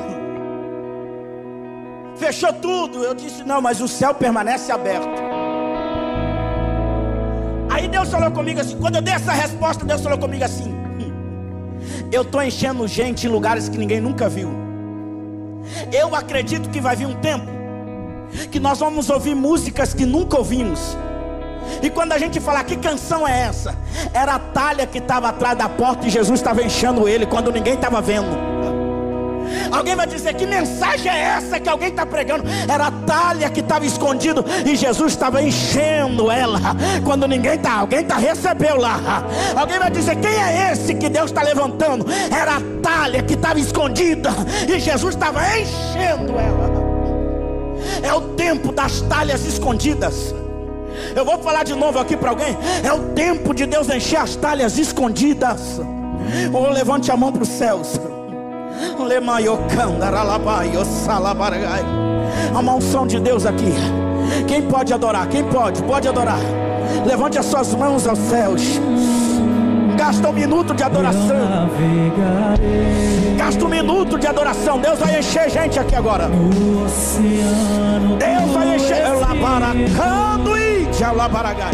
[2.16, 3.04] Fechou tudo.
[3.04, 5.08] Eu disse: não, mas o céu permanece aberto.
[7.70, 12.08] Aí Deus falou comigo assim: quando eu dei essa resposta, Deus falou comigo assim: hum,
[12.10, 14.50] eu estou enchendo gente em lugares que ninguém nunca viu.
[15.92, 17.61] Eu acredito que vai vir um tempo
[18.50, 20.96] que nós vamos ouvir músicas que nunca ouvimos.
[21.82, 23.76] E quando a gente fala que canção é essa?
[24.12, 27.74] Era a talha que estava atrás da porta e Jesus estava enchendo ele quando ninguém
[27.74, 28.52] estava vendo.
[29.70, 32.44] Alguém vai dizer: Que mensagem é essa que alguém está pregando?
[32.68, 36.60] Era a talha que estava escondido e Jesus estava enchendo ela.
[37.04, 39.24] Quando ninguém está, alguém está recebeu lá.
[39.56, 42.06] Alguém vai dizer: Quem é esse que Deus está levantando?
[42.30, 44.30] Era a talha que estava escondida
[44.68, 46.61] e Jesus estava enchendo ela.
[48.02, 50.34] É o tempo das talhas escondidas.
[51.14, 52.56] Eu vou falar de novo aqui para alguém.
[52.82, 55.80] É o tempo de Deus encher as talhas escondidas.
[56.52, 57.98] Ou levante a mão para os céus.
[62.54, 63.72] Há uma unção de Deus aqui.
[64.48, 65.28] Quem pode adorar?
[65.28, 65.82] Quem pode?
[65.82, 66.40] Pode adorar.
[67.06, 68.62] Levante as suas mãos aos céus.
[70.04, 71.70] Gasta um minuto de adoração.
[73.36, 74.80] Gasta um minuto de adoração.
[74.80, 76.28] Deus vai encher gente aqui agora.
[78.18, 79.06] Deus vai encher.
[79.20, 81.70] Labaracando e Jalabaragai.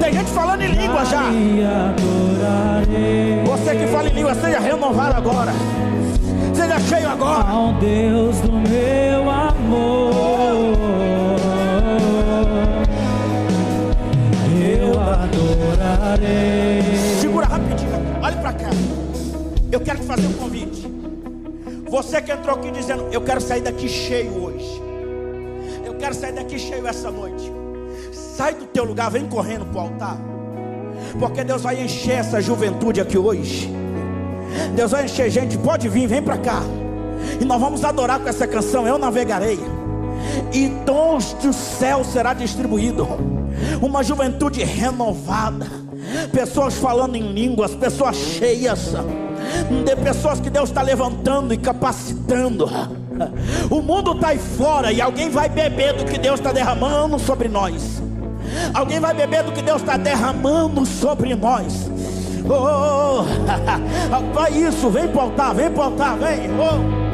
[0.00, 1.24] Tem gente falando em língua já.
[3.44, 5.52] Você que fala em língua, seja renovado agora.
[6.54, 7.46] Seja cheio agora.
[7.46, 10.76] Ao Deus do meu amor.
[14.58, 16.75] Eu adorarei.
[18.46, 18.70] Para cá.
[19.72, 20.86] Eu quero te fazer um convite.
[21.90, 24.80] Você que entrou aqui dizendo, eu quero sair daqui cheio hoje.
[25.84, 27.52] Eu quero sair daqui cheio essa noite.
[28.12, 30.18] Sai do teu lugar, vem correndo para o altar.
[31.18, 33.68] Porque Deus vai encher essa juventude aqui hoje.
[34.76, 36.62] Deus vai encher gente, pode vir, vem para cá.
[37.40, 39.58] E nós vamos adorar com essa canção, Eu Navegarei.
[40.52, 43.08] E dons do céu será distribuído.
[43.82, 45.85] Uma juventude renovada.
[46.32, 48.94] Pessoas falando em línguas, pessoas cheias.
[49.84, 52.68] De pessoas que Deus está levantando e capacitando.
[53.70, 57.48] O mundo está aí fora e alguém vai beber do que Deus está derramando sobre
[57.48, 58.02] nós.
[58.74, 61.90] Alguém vai beber do que Deus está derramando sobre nós.
[62.48, 63.24] Oh,
[64.32, 66.48] vai isso, vem para altar, vem para altar, vem.
[66.58, 67.06] Oh.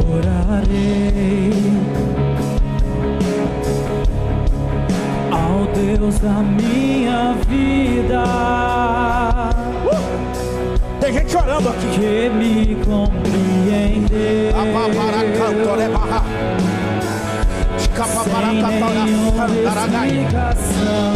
[0.00, 1.52] Adorarei
[5.66, 8.24] Deus da minha vida.
[9.86, 11.86] Uh, tem gente chorando aqui.
[11.94, 14.54] Que me compreendeu.
[18.24, 21.14] Sem nenhuma explicação.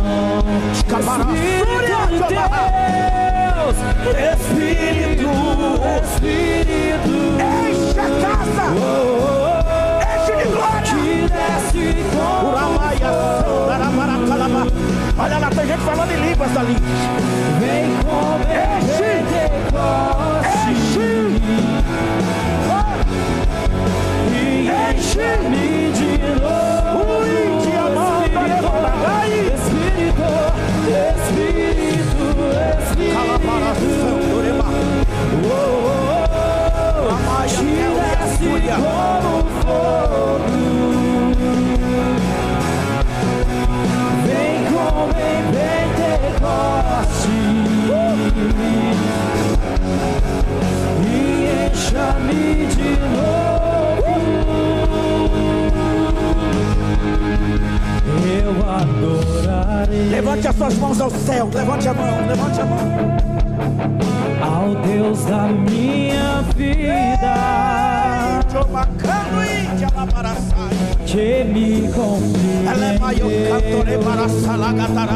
[4.32, 5.30] Espírito,
[6.04, 8.66] Espírito Enche a casa.
[10.14, 10.82] Enche de glória.
[10.88, 13.28] Que desce com
[16.59, 17.17] falando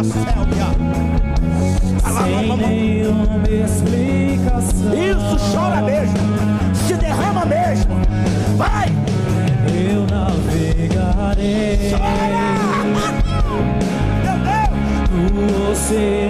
[0.03, 0.67] Célvia.
[2.25, 4.95] sem nenhuma explicação.
[4.95, 6.17] Isso, chora mesmo.
[6.75, 7.95] Se derrama mesmo.
[8.57, 8.89] Vai!
[9.69, 12.63] Eu navegarei Chora!
[14.25, 14.73] Meu Deus!
[15.33, 16.22] no oceano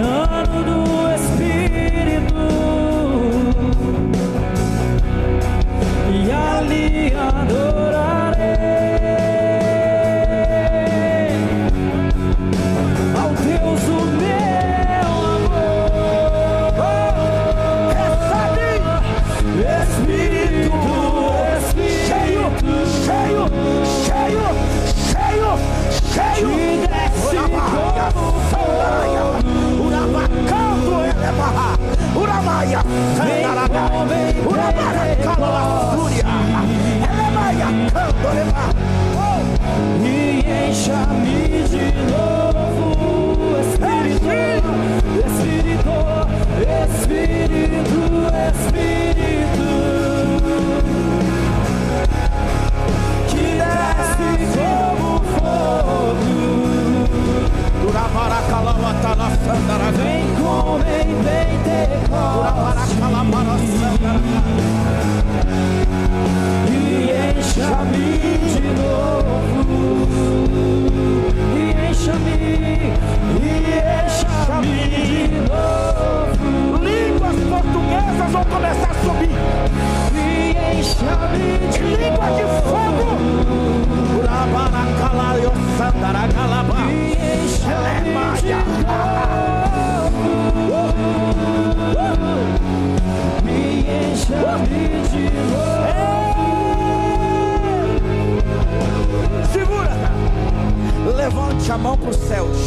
[101.23, 102.57] Levante a mão para os céus.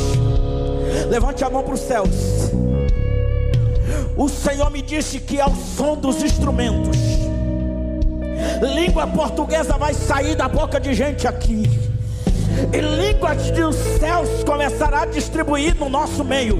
[1.11, 2.09] Levante a mão para os céus.
[4.17, 6.97] O Senhor me disse que ao som dos instrumentos,
[8.75, 11.65] língua portuguesa vai sair da boca de gente aqui.
[12.73, 16.57] E línguas dos céus começará a distribuir no nosso meio.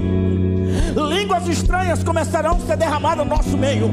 [0.95, 3.89] Línguas estranhas começarão a ser derramadas no nosso meio.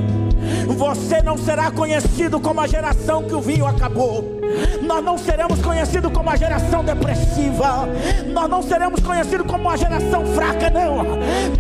[0.76, 4.40] Você não será conhecido como a geração que o vinho acabou.
[4.82, 7.87] Nós não seremos conhecidos como a geração depressiva.
[8.32, 11.04] Nós não seremos conhecidos como uma geração fraca, não.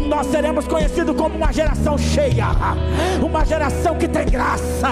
[0.08, 2.46] Nós seremos conhecidos como uma geração cheia.
[3.22, 4.88] Uma geração que tem graça.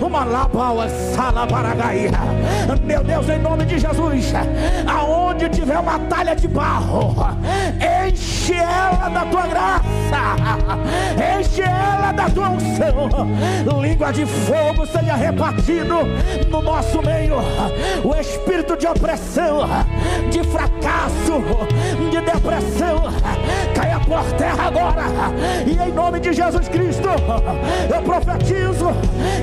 [0.00, 2.12] Uma labaua salabaragaia.
[2.84, 4.32] Meu Deus, em nome de Jesus.
[4.86, 7.16] Aonde tiver uma talha de barro,
[8.06, 9.80] enche ela da tua graça.
[11.40, 13.08] Enche ela da tua unção.
[13.80, 15.94] Língua de fogo seja repartido
[16.50, 17.36] no nosso meio.
[18.04, 19.68] O espírito de opressão,
[20.30, 21.42] de fracasso,
[22.10, 23.02] de depressão,
[24.06, 25.04] por terra agora.
[25.66, 27.08] E em nome de Jesus Cristo,
[27.94, 28.92] eu profetizo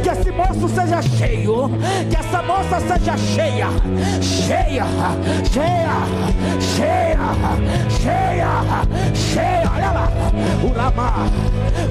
[0.04, 1.70] que esse moço seja cheio,
[2.10, 3.67] que essa moça seja cheia,
[4.22, 4.86] cheia,
[5.52, 5.98] cheia,
[6.60, 7.17] cheia,
[7.89, 8.50] cheia,
[9.13, 9.72] cheia.
[9.76, 10.12] Olha lá,
[10.63, 11.13] Urama,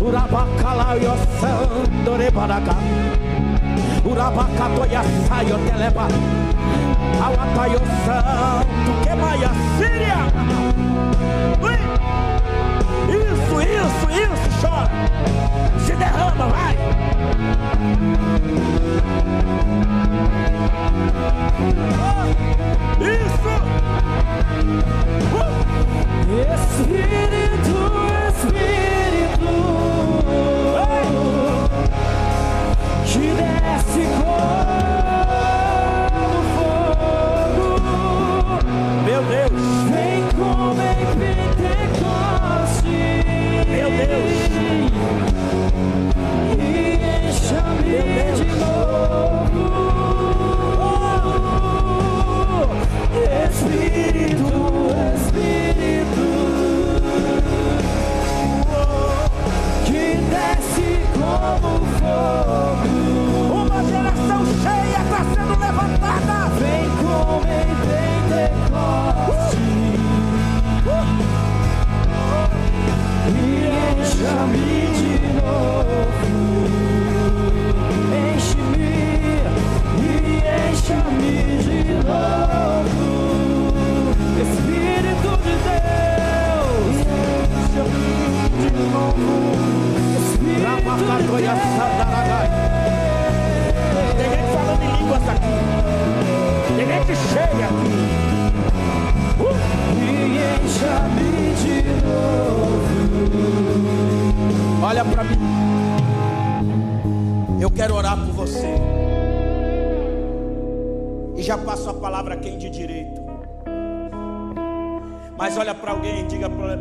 [0.01, 2.77] Urabacala, Yosandore Baraga.
[4.07, 6.07] Urabacatoia saio teleba
[7.21, 10.19] Awataio santo que maia síria
[14.17, 14.91] isso, chora.
[15.85, 16.77] Se derrama, vai.
[21.99, 22.27] Ah,
[23.01, 23.55] Isso.
[25.35, 25.57] Uh!
[26.29, 27.79] Espírito,
[28.29, 29.55] Espírito,
[33.07, 34.36] que desce como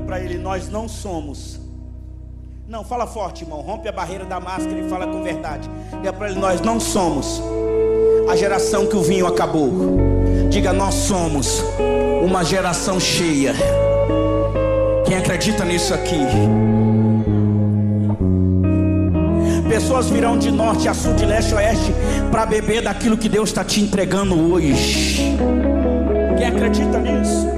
[0.06, 1.60] para ele: Nós não somos.
[2.68, 3.62] Não, fala forte, irmão.
[3.62, 5.70] Rompe a barreira da máscara e fala com verdade.
[5.98, 7.42] Diga para ele: Nós não somos
[8.30, 9.72] a geração que o vinho acabou.
[10.50, 11.64] Diga: Nós somos
[12.24, 13.54] uma geração cheia.
[15.06, 16.20] Quem acredita nisso aqui?
[19.70, 21.94] Pessoas virão de norte a sul, de leste a oeste,
[22.32, 25.36] para beber daquilo que Deus está te entregando hoje.
[26.38, 27.55] Quem acredita nisso?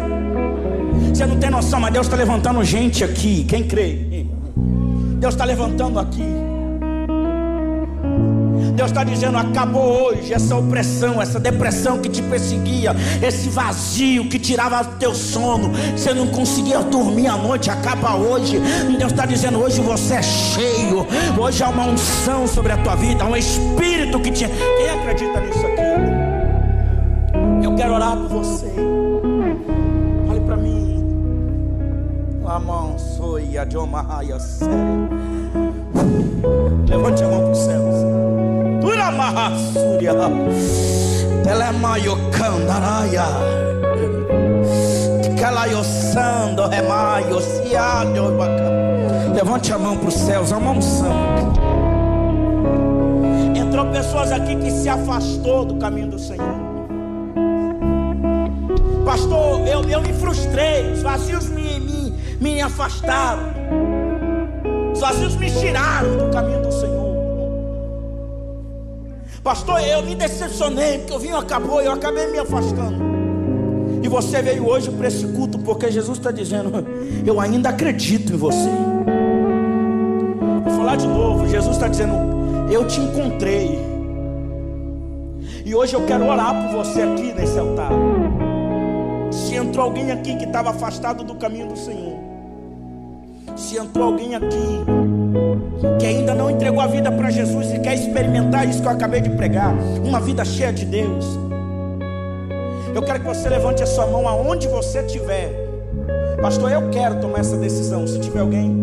[1.17, 3.43] Você não tem noção, mas Deus está levantando gente aqui.
[3.45, 4.27] Quem crê?
[5.19, 6.23] Deus está levantando aqui.
[8.75, 14.37] Deus está dizendo: acabou hoje essa opressão, essa depressão que te perseguia, esse vazio que
[14.37, 18.61] tirava teu sono, você não conseguia dormir à noite, acaba hoje.
[18.99, 23.23] Deus está dizendo: hoje você é cheio, hoje há uma unção sobre a tua vida,
[23.23, 24.45] há um espírito que te.
[24.47, 25.81] Quem acredita nisso aqui?
[27.65, 28.96] Eu quero orar por você.
[36.87, 37.95] Levante a mão para os céus.
[38.83, 40.13] Uramahasurya
[41.43, 43.25] Telemayo Kandaraya
[45.39, 48.37] Calayosando Remaio Cialho
[49.33, 51.59] Levante a mão para os céus, a mão santo.
[53.55, 56.67] Entrou pessoas aqui que se afastou do caminho do Senhor.
[59.03, 61.96] Pastor, eu, eu me frustrei, os vazios me, me,
[62.39, 63.53] me afastaram.
[64.93, 67.07] Os vazios me tiraram do caminho do Senhor.
[69.43, 73.07] Pastor, eu me decepcionei, porque o vinho acabou eu acabei me afastando.
[74.03, 76.71] E você veio hoje para esse culto, porque Jesus está dizendo:
[77.25, 78.69] Eu ainda acredito em você.
[80.63, 82.13] Vou falar de novo: Jesus está dizendo:
[82.71, 83.79] Eu te encontrei.
[85.65, 87.91] E hoje eu quero orar por você aqui nesse altar.
[89.31, 92.17] Se entrou alguém aqui que estava afastado do caminho do Senhor,
[93.57, 94.85] se entrou alguém aqui
[95.99, 99.19] que ainda não entregou a vida para Jesus e quer experimentar isso que eu acabei
[99.19, 101.25] de pregar, uma vida cheia de Deus.
[102.93, 105.51] Eu quero que você levante a sua mão aonde você estiver.
[106.41, 108.07] Pastor, eu quero tomar essa decisão.
[108.07, 108.75] Se tiver alguém,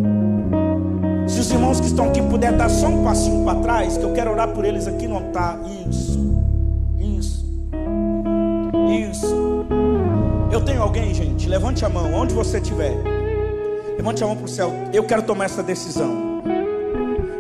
[1.27, 4.13] se os irmãos que estão aqui puderem dar só um passinho para trás, que eu
[4.13, 5.59] quero orar por eles aqui no altar.
[5.89, 6.19] Isso,
[7.01, 7.47] isso,
[9.11, 9.67] isso.
[10.53, 11.49] Eu tenho alguém, gente.
[11.49, 13.14] Levante a mão, onde você estiver.
[13.97, 14.73] Levante a mão para o céu.
[14.93, 16.43] Eu quero tomar essa decisão.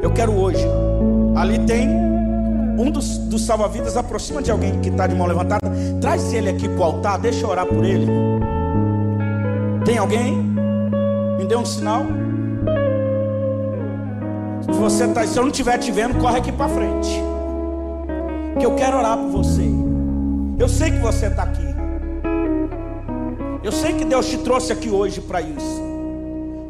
[0.00, 0.64] Eu quero hoje.
[1.36, 1.88] Ali tem
[2.78, 3.96] um dos, dos salva-vidas.
[3.96, 5.66] Aproxima de alguém que está de mão levantada.
[6.00, 7.18] Traz ele aqui para o altar.
[7.18, 8.06] Deixa eu orar por ele.
[9.84, 10.36] Tem alguém?
[11.38, 12.02] Me dê um sinal.
[14.62, 17.22] Se você tá, se eu não estiver te vendo, corre aqui para frente.
[18.58, 19.68] Que eu quero orar por você.
[20.58, 21.74] Eu sei que você está aqui.
[23.62, 25.83] Eu sei que Deus te trouxe aqui hoje para isso.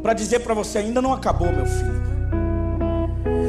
[0.05, 2.05] Para dizer para você: ainda não acabou, meu filho.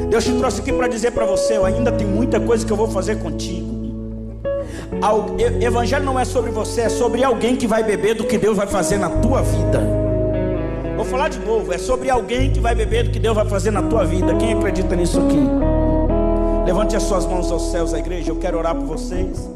[0.09, 2.75] Deus te trouxe aqui para dizer para você: eu ainda tem muita coisa que eu
[2.75, 3.77] vou fazer contigo.
[5.61, 8.65] Evangelho não é sobre você, é sobre alguém que vai beber do que Deus vai
[8.65, 9.83] fazer na tua vida.
[10.95, 13.69] Vou falar de novo: é sobre alguém que vai beber do que Deus vai fazer
[13.69, 14.33] na tua vida.
[14.33, 15.39] Quem acredita nisso aqui?
[16.65, 18.31] Levante as suas mãos aos céus, a igreja.
[18.31, 19.47] Eu quero orar por vocês.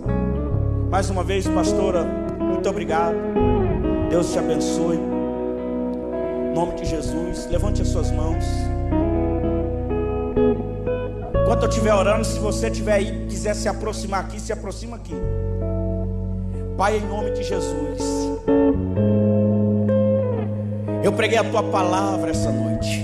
[0.91, 2.05] Mais uma vez, pastora,
[2.39, 3.15] muito obrigado.
[4.07, 5.10] Deus te abençoe.
[6.51, 8.43] Em nome de Jesus, levante as suas mãos.
[11.43, 15.15] Enquanto eu estiver orando, se você estiver aí quiser se aproximar aqui, se aproxima aqui.
[16.75, 18.01] Pai, em nome de Jesus.
[21.01, 23.01] Eu preguei a tua palavra essa noite.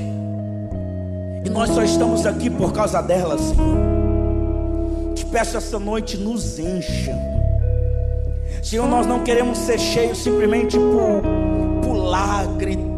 [1.46, 5.14] E nós só estamos aqui por causa dela, Senhor.
[5.16, 7.16] Te peço essa noite, nos encha.
[8.62, 11.22] Senhor, nós não queremos ser cheios simplesmente por
[11.82, 12.97] pular, gritar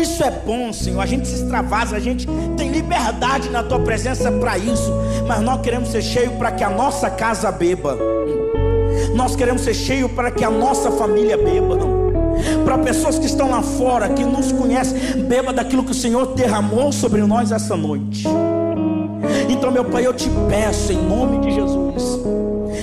[0.00, 1.00] isso é bom, Senhor.
[1.00, 2.26] A gente se extravasa, a gente
[2.56, 4.92] tem liberdade na tua presença para isso.
[5.26, 7.96] Mas nós queremos ser cheios para que a nossa casa beba.
[9.14, 11.78] Nós queremos ser cheios para que a nossa família beba.
[12.64, 16.92] Para pessoas que estão lá fora, que nos conhecem, beba daquilo que o Senhor derramou
[16.92, 18.24] sobre nós essa noite.
[19.48, 22.20] Então, meu Pai, eu te peço em nome de Jesus,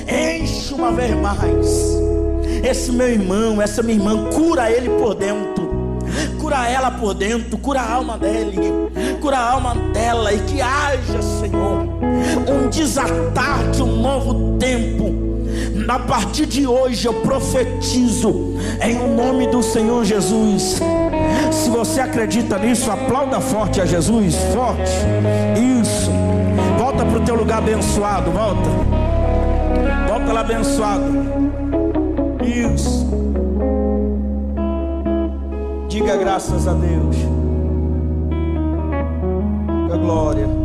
[0.07, 1.93] enche uma vez mais
[2.63, 5.52] esse meu irmão, essa minha irmã, cura ele por dentro
[6.43, 8.59] cura ela por dentro, cura a alma dele,
[9.21, 11.87] cura a alma dela e que haja, Senhor,
[12.49, 15.23] um desatar de um novo tempo.
[15.87, 20.79] A partir de hoje eu profetizo em o nome do Senhor Jesus
[21.51, 24.91] Se você acredita nisso, aplauda forte a Jesus, forte.
[25.81, 26.11] Isso.
[26.77, 28.69] Volta para o teu lugar abençoado, volta.
[30.09, 31.03] Volta lá abençoado.
[32.43, 33.32] Isso.
[35.93, 37.15] Diga graças a Deus.
[39.87, 40.62] Diga glória.